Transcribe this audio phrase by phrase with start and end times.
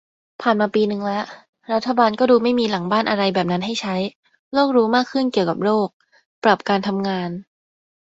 [0.41, 1.19] ผ่านมาปีนึงละ
[1.73, 3.95] รัฐบาลก็ดูไม่มีหลังบ้านอะไรแบบนั้นให้ใช้
[4.53, 5.87] โลกรู้มากขึ้นเกี่ยวกับโรค
[6.43, 7.29] ปรับการทำงาน